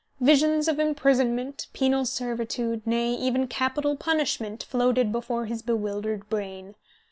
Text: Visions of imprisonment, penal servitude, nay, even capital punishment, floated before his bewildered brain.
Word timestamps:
Visions 0.19 0.67
of 0.67 0.79
imprisonment, 0.79 1.67
penal 1.73 2.05
servitude, 2.05 2.81
nay, 2.87 3.13
even 3.13 3.45
capital 3.47 3.95
punishment, 3.95 4.63
floated 4.63 5.11
before 5.11 5.45
his 5.45 5.61
bewildered 5.61 6.27
brain. 6.27 6.73